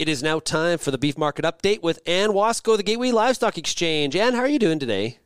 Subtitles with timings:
[0.00, 3.58] It is now time for the beef market update with Ann Wasko, the Gateway Livestock
[3.58, 4.16] Exchange.
[4.16, 5.18] Ann, how are you doing today?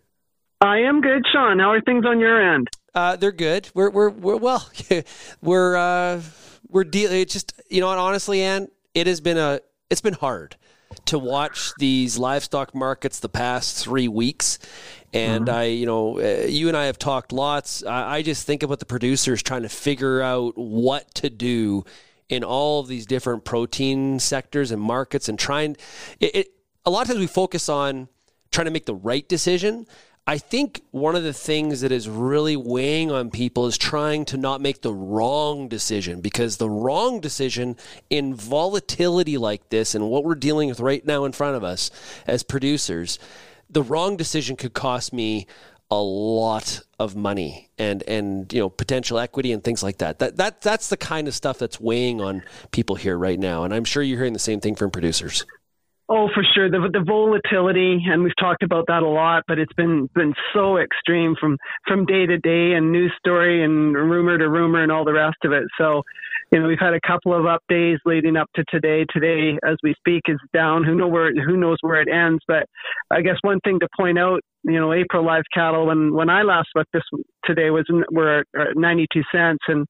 [0.61, 1.61] I am good, Sean.
[1.61, 2.67] How are things on your end?
[2.93, 3.71] Uh, they're good.
[3.73, 4.69] We're we're, we're well.
[5.41, 6.23] we're uh,
[6.69, 7.25] we're dealing.
[7.27, 9.61] Just you know, honestly, Ann, it has been a
[9.91, 10.57] it's been hard
[11.05, 14.59] to watch these livestock markets the past three weeks.
[15.13, 15.57] And mm-hmm.
[15.57, 17.85] I, you know, uh, you and I have talked lots.
[17.85, 21.85] I, I just think about the producers trying to figure out what to do
[22.29, 25.77] in all of these different protein sectors and markets and trying
[26.21, 26.47] it, it,
[26.85, 28.09] a lot of times we focus on
[28.51, 29.87] trying to make the right decision.
[30.27, 34.39] I think one of the things that is really weighing on people is trying to
[34.39, 37.77] not make the wrong decision because the wrong decision
[38.09, 41.91] in volatility like this and what we're dealing with right now in front of us
[42.27, 43.19] as producers,
[43.69, 45.47] the wrong decision could cost me
[46.01, 50.19] a lot of money and and you know potential equity and things like that.
[50.19, 53.75] That that that's the kind of stuff that's weighing on people here right now, and
[53.75, 55.45] I'm sure you're hearing the same thing from producers.
[56.07, 56.71] Oh, for sure.
[56.71, 60.77] The the volatility, and we've talked about that a lot, but it's been been so
[60.77, 61.57] extreme from
[61.89, 65.39] from day to day, and news story, and rumor to rumor, and all the rest
[65.45, 65.65] of it.
[65.79, 66.03] So,
[66.53, 69.07] you know, we've had a couple of up days leading up to today.
[69.11, 70.85] Today, as we speak, is down.
[70.85, 72.43] Who know where who knows where it ends?
[72.47, 72.67] But
[73.11, 76.43] I guess one thing to point out, you know, April live cattle when when I
[76.43, 77.03] last looked this
[77.47, 79.87] today was we're at 92 cents, and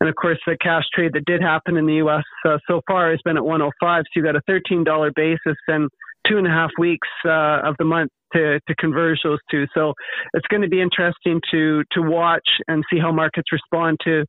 [0.00, 2.24] and of course, the cash trade that did happen in the U.S.
[2.44, 4.04] Uh, so far has been at 105.
[4.04, 5.88] So you got a $13 basis and
[6.26, 9.66] two and a half weeks uh, of the month to, to converge those two.
[9.74, 9.94] So
[10.34, 14.24] it's going to be interesting to to watch and see how markets respond to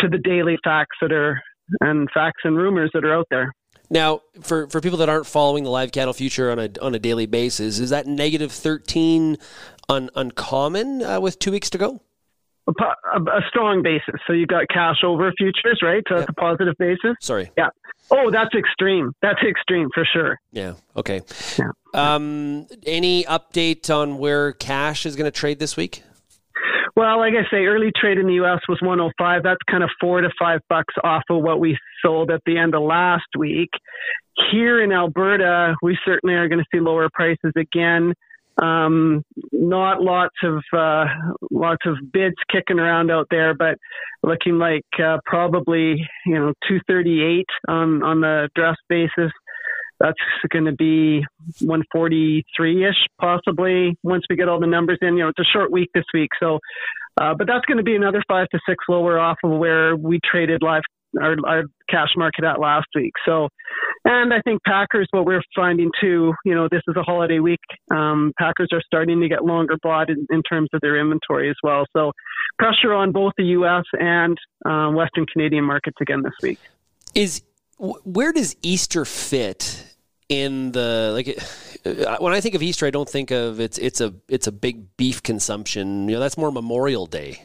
[0.00, 1.42] to the daily facts that are
[1.80, 3.52] and facts and rumors that are out there.
[3.92, 6.98] Now, for, for people that aren't following the live cattle future on a on a
[6.98, 9.36] daily basis, is that negative thirteen
[9.88, 12.00] un, uncommon uh, with two weeks to go?
[12.68, 14.20] A, a, strong basis.
[14.26, 16.02] So you've got cash over futures, right?
[16.08, 17.16] So that's a positive basis.
[17.20, 17.50] Sorry.
[17.56, 17.68] Yeah.
[18.10, 19.12] Oh, that's extreme.
[19.22, 20.38] That's extreme for sure.
[20.52, 20.74] Yeah.
[20.96, 21.20] Okay.
[21.58, 21.70] Yeah.
[21.94, 26.02] Um, any update on where cash is going to trade this week?
[26.96, 28.60] Well, like I say, early trade in the U.S.
[28.68, 29.42] was 105.
[29.42, 32.74] That's kind of four to five bucks off of what we sold at the end
[32.74, 33.70] of last week.
[34.50, 38.12] Here in Alberta, we certainly are going to see lower prices again.
[38.60, 41.04] Um, not lots of uh,
[41.50, 43.76] lots of bids kicking around out there, but
[44.22, 49.32] looking like uh, probably you know 238 on on the dress basis.
[49.98, 50.18] That's
[50.50, 51.20] going to be
[51.60, 55.18] 143 ish, possibly once we get all the numbers in.
[55.18, 56.58] You know, it's a short week this week, so
[57.20, 60.18] uh, but that's going to be another five to six lower off of where we
[60.24, 60.82] traded live
[61.20, 63.12] our, our cash market at last week.
[63.24, 63.48] So,
[64.04, 67.60] and I think Packers, what we're finding too, you know, this is a holiday week.
[67.90, 71.56] Um, Packers are starting to get longer bought in, in, terms of their inventory as
[71.62, 71.84] well.
[71.96, 72.12] So,
[72.58, 73.84] pressure on both the U.S.
[73.98, 76.58] and uh, Western Canadian markets again this week.
[77.14, 77.42] Is
[77.78, 79.84] where does Easter fit
[80.28, 81.42] in the like?
[81.84, 84.52] Uh, when I think of Easter, I don't think of it's it's a it's a
[84.52, 86.08] big beef consumption.
[86.08, 87.42] You know, that's more Memorial Day.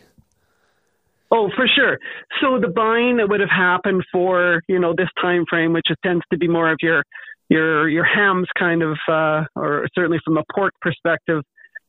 [1.32, 1.98] Oh, for sure.
[2.42, 6.24] So the buying that would have happened for you know this time frame, which tends
[6.32, 7.04] to be more of your
[7.50, 11.44] your your hams kind of, uh, or certainly from a pork perspective,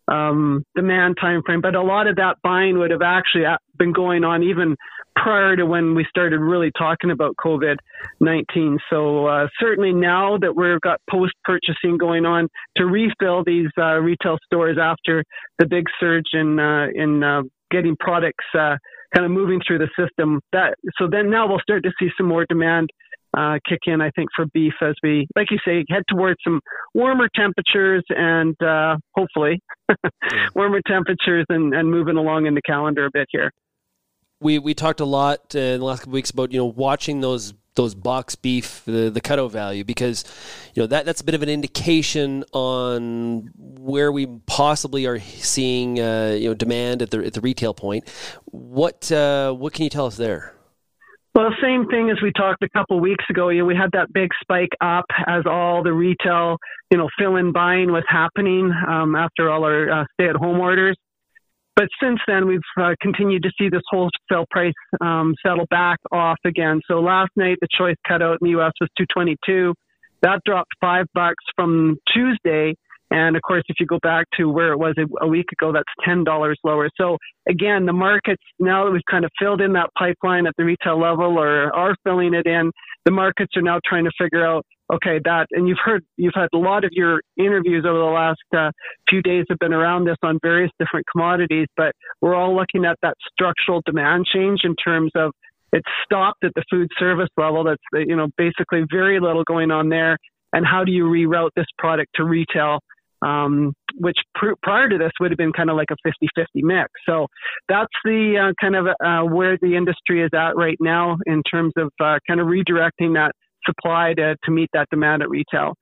[0.09, 1.61] um, demand time frame.
[1.61, 4.75] But a lot of that buying would have actually uh, been going on even
[5.17, 7.77] prior to when we started really talking about COVID
[8.21, 8.79] nineteen.
[8.89, 13.97] So uh, certainly now that we've got post purchasing going on to refill these uh,
[13.97, 15.25] retail stores after
[15.59, 18.77] the big surge in uh, in uh, getting products uh,
[19.15, 20.41] kind of moving through the system.
[20.53, 22.91] That so then now we'll start to see some more demand
[23.37, 24.01] uh, kick in.
[24.01, 26.61] I think for beef as we, like you say, head towards some
[26.95, 29.61] warmer temperatures and uh, hopefully
[30.55, 33.51] warmer temperatures and, and moving along in the calendar a bit here.
[34.41, 37.21] We we talked a lot uh, in the last couple weeks about you know watching
[37.21, 40.25] those those box beef, the the cutout value, because
[40.75, 46.01] you know that that's a bit of an indication on where we possibly are seeing
[46.01, 48.09] uh, you know demand at the at the retail point.
[48.47, 50.57] What uh, what can you tell us there?
[51.37, 53.51] Well, same thing as we talked a couple weeks ago.
[53.51, 56.57] You know, we had that big spike up as all the retail,
[56.91, 60.97] you know, fill-in buying was happening um, after all our uh, stay-at-home orders.
[61.77, 66.39] But since then, we've uh, continued to see this wholesale price um, settle back off
[66.47, 66.81] again.
[66.89, 68.73] So last night, the choice cutout in the U.S.
[68.81, 69.75] was 222.
[70.23, 72.75] That dropped five bucks from Tuesday.
[73.11, 75.85] And of course, if you go back to where it was a, week ago, that's
[76.05, 76.89] ten dollars lower.
[76.97, 77.19] So
[77.49, 80.99] again, the markets now that we've kind of filled in that pipeline at the retail
[81.01, 82.73] level, or are filling it in,
[83.05, 86.49] the markets are now trying to figure out okay, that, and you've heard, you've had
[86.55, 88.71] a lot of your interviews over the last uh,
[89.09, 92.97] few days have been around this on various different commodities, but we're all looking at
[93.03, 95.33] that structural demand change in terms of
[95.73, 97.65] it's stopped at the food service level.
[97.65, 100.17] That's you know basically very little going on there.
[100.53, 102.79] And how do you reroute this product to retail?
[103.23, 106.91] Um, which pr- prior to this would have been kind of like a 50-50 mix.
[107.09, 107.27] So
[107.67, 111.73] that's the uh, kind of uh, where the industry is at right now in terms
[111.79, 113.33] of uh, kind of redirecting that
[113.67, 115.75] supply to, to meet that demand at retail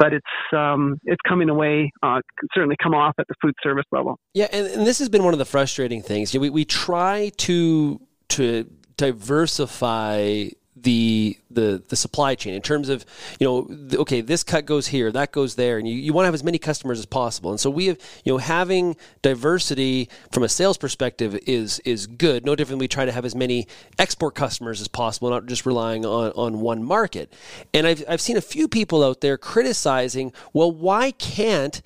[0.00, 2.20] but it's um, it's coming away, uh,
[2.54, 4.18] certainly come off at the food service level.
[4.32, 6.36] Yeah, and, and this has been one of the frustrating things.
[6.36, 8.00] We we try to
[8.30, 8.64] to
[8.96, 10.48] diversify
[10.82, 13.04] the the the supply chain in terms of
[13.38, 16.26] you know okay this cut goes here that goes there and you, you want to
[16.26, 17.50] have as many customers as possible.
[17.50, 22.46] And so we have you know having diversity from a sales perspective is is good.
[22.46, 23.66] No different than we try to have as many
[23.98, 27.32] export customers as possible not just relying on on one market.
[27.74, 31.82] And I've I've seen a few people out there criticizing well why can't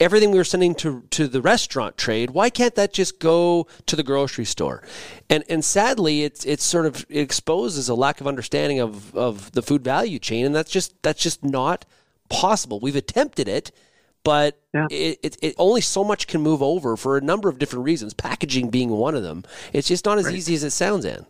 [0.00, 3.96] everything we were sending to, to the restaurant trade, why can't that just go to
[3.96, 4.82] the grocery store?
[5.28, 9.52] And and sadly, it's it's sort of it exposes a lack of understanding of, of
[9.52, 11.84] the food value chain, and that's just that's just not
[12.28, 12.80] possible.
[12.80, 13.72] We've attempted it,
[14.24, 14.86] but yeah.
[14.90, 18.14] it, it, it, only so much can move over for a number of different reasons,
[18.14, 19.44] packaging being one of them.
[19.72, 20.34] It's just not as right.
[20.34, 21.26] easy as it sounds, Ann.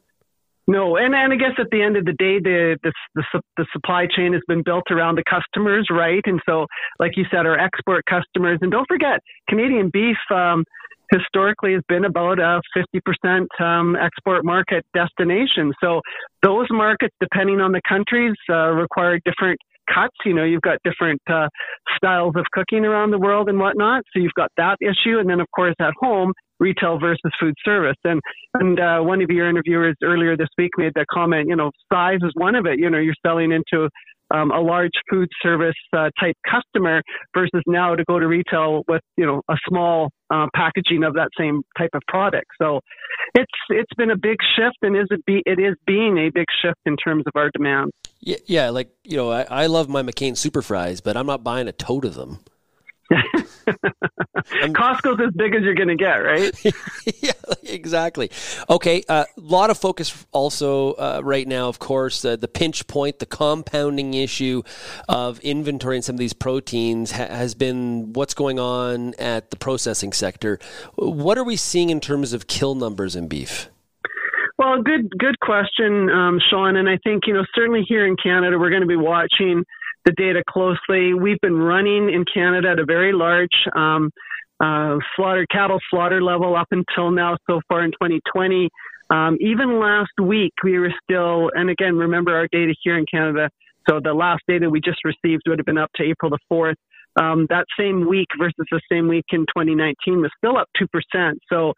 [0.69, 3.67] No, and, and I guess at the end of the day, the, the, the the
[3.73, 6.21] supply chain has been built around the customers, right?
[6.27, 6.67] And so,
[7.01, 10.65] like you said, our export customers, and don't forget, Canadian beef um,
[11.11, 15.73] historically has been about a 50% um, export market destination.
[15.83, 16.03] So
[16.43, 20.17] those markets, depending on the countries, uh, require different cuts.
[20.27, 21.49] You know, you've got different uh,
[21.97, 24.05] styles of cooking around the world and whatnot.
[24.13, 27.97] So you've got that issue, and then of course at home, retail versus food service.
[28.05, 28.21] And
[28.55, 31.49] and uh, one of your interviewers earlier this week made that comment.
[31.49, 32.79] You know, size is one of it.
[32.79, 33.89] You know, you're selling into
[34.35, 37.03] um, a large food service uh, type customer
[37.35, 41.29] versus now to go to retail with you know a small uh, packaging of that
[41.39, 42.47] same type of product.
[42.61, 42.81] So
[43.35, 46.47] it's it's been a big shift and is it be it is being a big
[46.63, 47.91] shift in terms of our demand.
[48.21, 51.43] Yeah, yeah like you know I, I love my McCain super fries, but I'm not
[51.43, 52.41] buying a tote of them.
[54.75, 56.53] Costco's as big as you're going to get, right?
[57.23, 57.33] yeah,
[57.63, 58.31] exactly.
[58.69, 62.87] Okay, a uh, lot of focus also uh, right now, of course, uh, the pinch
[62.87, 64.63] point, the compounding issue
[65.09, 69.57] of inventory in some of these proteins ha- has been what's going on at the
[69.57, 70.59] processing sector.
[70.97, 73.71] What are we seeing in terms of kill numbers in beef?
[74.59, 76.75] Well, good good question, um, Sean.
[76.77, 79.65] And I think you know certainly here in Canada, we're going to be watching
[80.05, 81.15] the data closely.
[81.15, 84.11] We've been running in Canada at a very large um,
[84.61, 88.69] uh, slaughter cattle slaughter level up until now so far in 2020.
[89.11, 93.49] Um, even last week, we were still, and again, remember our data here in Canada.
[93.89, 96.75] So the last data we just received would have been up to April the 4th.
[97.19, 101.33] Um, that same week versus the same week in 2019 was still up 2%.
[101.49, 101.73] So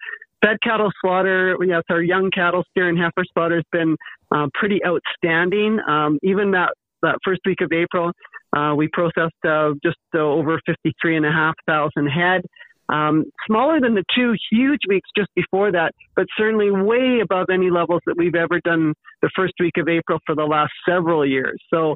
[0.44, 3.96] fed cattle slaughter, yes, our young cattle, steer and heifer slaughter has been
[4.34, 5.78] uh, pretty outstanding.
[5.88, 8.12] Um, even that that first week of April,
[8.56, 12.42] uh, we processed uh, just uh, over 53,500 head.
[12.88, 17.70] Um, smaller than the two huge weeks just before that, but certainly way above any
[17.70, 21.62] levels that we've ever done the first week of April for the last several years.
[21.72, 21.94] So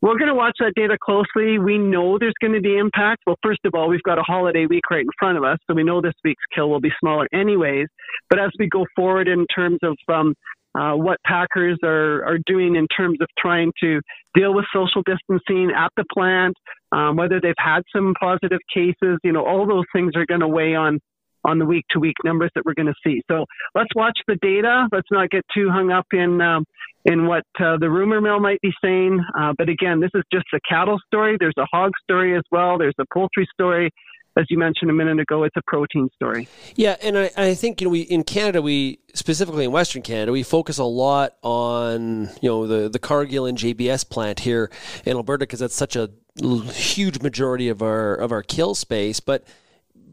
[0.00, 1.58] we're going to watch that data closely.
[1.58, 3.22] We know there's going to be impact.
[3.26, 5.74] Well, first of all, we've got a holiday week right in front of us, so
[5.74, 7.88] we know this week's kill will be smaller anyways.
[8.30, 10.34] But as we go forward in terms of um,
[10.74, 14.00] uh, what packers are, are doing in terms of trying to
[14.34, 16.54] deal with social distancing at the plant,
[16.92, 20.48] um, whether they've had some positive cases, you know, all those things are going to
[20.48, 20.98] weigh on
[21.44, 23.22] on the week to week numbers that we're going to see.
[23.30, 24.88] So let's watch the data.
[24.92, 26.64] Let's not get too hung up in um,
[27.04, 29.20] in what uh, the rumor mill might be saying.
[29.38, 31.36] Uh, but again, this is just a cattle story.
[31.38, 32.76] There's a hog story as well.
[32.76, 33.90] There's a poultry story
[34.38, 36.48] as you mentioned a minute ago, it's a protein story.
[36.76, 40.30] Yeah, and I, I, think you know we in Canada we specifically in Western Canada
[40.30, 44.70] we focus a lot on you know the the Cargill and JBS plant here
[45.04, 49.44] in Alberta because that's such a huge majority of our of our kill space, but.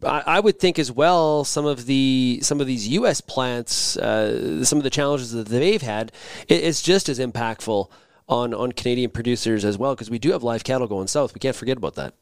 [0.04, 3.22] I, would think as well some of the some of these U.S.
[3.22, 6.12] plants, uh, some of the challenges that they've had,
[6.48, 7.90] it's just as impactful
[8.30, 11.34] on on Canadian producers as well because we do have live cattle going south.
[11.34, 12.14] We can't forget about that.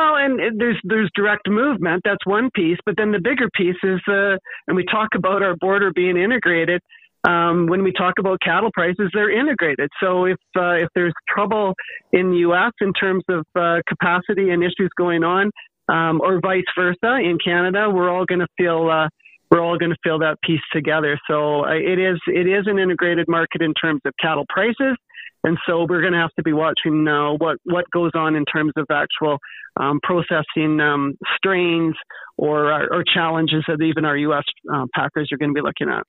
[0.00, 2.00] Well, and there's there's direct movement.
[2.06, 5.56] That's one piece, but then the bigger piece is, uh, and we talk about our
[5.60, 6.80] border being integrated.
[7.28, 9.90] Um, when we talk about cattle prices, they're integrated.
[10.02, 11.74] So if uh, if there's trouble
[12.12, 12.72] in the U.S.
[12.80, 15.50] in terms of uh, capacity and issues going on,
[15.90, 19.08] um, or vice versa in Canada, we're all going to feel uh,
[19.50, 21.18] we're all going to feel that piece together.
[21.28, 24.96] So uh, it is it is an integrated market in terms of cattle prices.
[25.44, 28.44] And so we're going to have to be watching now what what goes on in
[28.44, 29.38] terms of actual
[29.78, 31.94] um, processing um, strains
[32.36, 34.44] or or challenges that even our U.S.
[34.72, 36.06] Uh, packers are going to be looking at.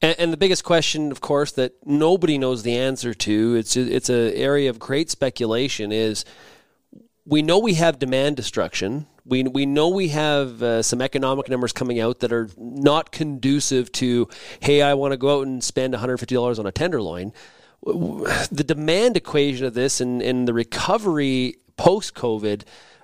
[0.00, 4.08] And, and, the biggest question, of course, that nobody knows the answer to, it's it's
[4.08, 6.24] an area of great speculation, is
[7.24, 9.06] we know we have demand destruction.
[9.24, 13.92] We, we know we have uh, some economic numbers coming out that are not conducive
[13.92, 14.28] to,
[14.60, 17.32] hey, I want to go out and spend $150 on a tenderloin.
[17.84, 22.62] The demand equation of this and, and the recovery post COVID,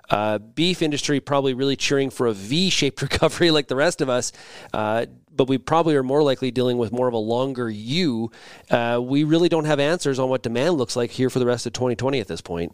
[0.09, 4.09] uh, beef industry probably really cheering for a V shaped recovery like the rest of
[4.09, 4.31] us.
[4.73, 5.05] Uh,
[5.35, 8.31] but we probably are more likely dealing with more of a longer U.
[8.69, 11.65] Uh, we really don't have answers on what demand looks like here for the rest
[11.65, 12.73] of 2020 at this point.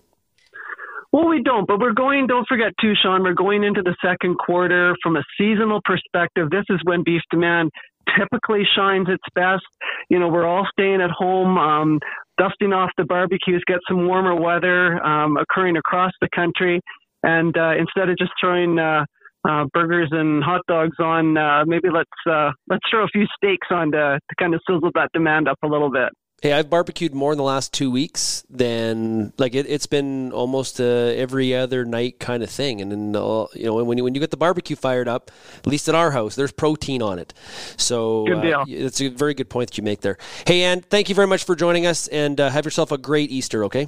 [1.11, 4.37] Well, we don't, but we're going, don't forget too, Sean, we're going into the second
[4.37, 6.49] quarter from a seasonal perspective.
[6.49, 7.71] This is when beef demand
[8.17, 9.65] typically shines its best.
[10.09, 11.99] You know, we're all staying at home, um,
[12.37, 16.81] dusting off the barbecues, get some warmer weather um, occurring across the country.
[17.23, 19.05] And uh, instead of just throwing uh,
[19.47, 23.67] uh, burgers and hot dogs on, uh, maybe let's uh, let's throw a few steaks
[23.71, 26.09] on to, to kind of sizzle that demand up a little bit.
[26.41, 30.79] Hey, I've barbecued more in the last two weeks than like it, has been almost
[30.79, 32.81] every other night kind of thing.
[32.81, 35.67] And then uh, you know when you, when you get the barbecue fired up, at
[35.67, 37.33] least at our house, there's protein on it.
[37.77, 38.59] So good deal.
[38.59, 40.17] Uh, it's a very good point that you make there.
[40.45, 43.31] Hey, Ann, thank you very much for joining us, and uh, have yourself a great
[43.31, 43.63] Easter.
[43.65, 43.87] Okay.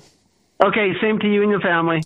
[0.63, 2.01] Okay, same to you and your family.